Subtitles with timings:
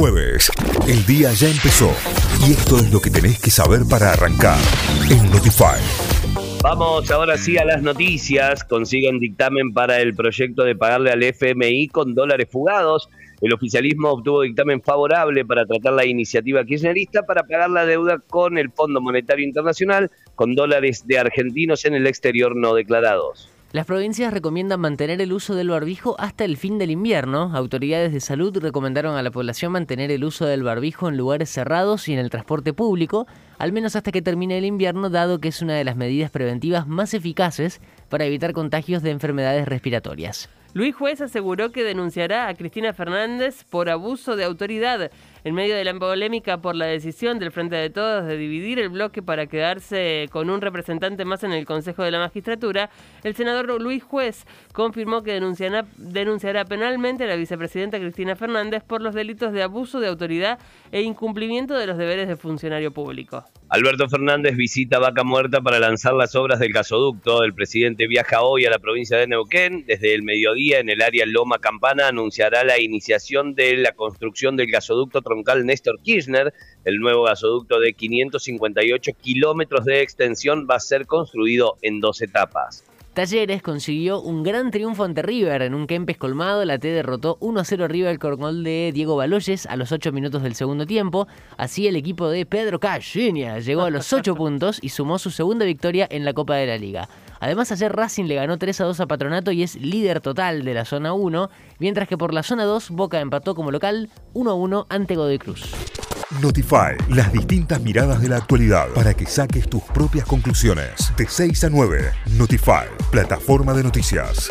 [0.00, 0.50] jueves.
[0.88, 1.92] El día ya empezó
[2.48, 4.56] y esto es lo que tenés que saber para arrancar
[5.10, 5.76] en Notify.
[6.62, 8.64] Vamos ahora sí a las noticias.
[8.64, 13.10] Consiguen dictamen para el proyecto de pagarle al FMI con dólares fugados.
[13.42, 18.56] El oficialismo obtuvo dictamen favorable para tratar la iniciativa kirchnerista para pagar la deuda con
[18.56, 23.50] el Fondo Monetario Internacional con dólares de argentinos en el exterior no declarados.
[23.72, 27.52] Las provincias recomiendan mantener el uso del barbijo hasta el fin del invierno.
[27.54, 32.08] Autoridades de salud recomendaron a la población mantener el uso del barbijo en lugares cerrados
[32.08, 33.28] y en el transporte público,
[33.58, 36.88] al menos hasta que termine el invierno, dado que es una de las medidas preventivas
[36.88, 40.48] más eficaces para evitar contagios de enfermedades respiratorias.
[40.72, 45.12] Luis Juez aseguró que denunciará a Cristina Fernández por abuso de autoridad
[45.44, 48.88] en medio de la polémica por la decisión del Frente de Todos de dividir el
[48.88, 52.90] bloque para quedarse con un representante más en el Consejo de la Magistratura,
[53.24, 59.02] el senador Luis Juez confirmó que denunciará, denunciará penalmente a la vicepresidenta Cristina Fernández por
[59.02, 60.58] los delitos de abuso de autoridad
[60.92, 63.44] e incumplimiento de los deberes de funcionario público.
[63.68, 67.44] Alberto Fernández visita Vaca Muerta para lanzar las obras del gasoducto.
[67.44, 69.84] El presidente viaja hoy a la provincia de Neuquén.
[69.86, 74.72] Desde el mediodía en el área Loma Campana anunciará la iniciación de la construcción del
[74.72, 76.52] gasoducto troncal Néstor Kirchner.
[76.84, 82.84] El nuevo gasoducto de 558 kilómetros de extensión va a ser construido en dos etapas.
[83.14, 86.64] Talleres consiguió un gran triunfo ante River en un Kempes colmado.
[86.64, 90.54] La T derrotó 1-0 arriba el corgol de Diego Baloyes a los 8 minutos del
[90.54, 91.26] segundo tiempo.
[91.56, 95.64] Así el equipo de Pedro Caixinha llegó a los 8 puntos y sumó su segunda
[95.64, 97.08] victoria en la Copa de la Liga.
[97.40, 100.74] Además, ayer Racing le ganó 3 a 2 a Patronato y es líder total de
[100.74, 104.54] la zona 1, mientras que por la zona 2 Boca empató como local 1 a
[104.54, 105.74] 1 ante Godoy Cruz.
[106.40, 111.12] Notify, las distintas miradas de la actualidad para que saques tus propias conclusiones.
[111.16, 114.48] De 6 a 9, Notify, plataforma de noticias.